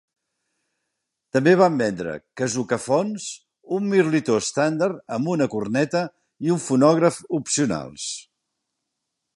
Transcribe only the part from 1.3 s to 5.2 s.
També van vendre Kazookaphones, un mirlitó estàndard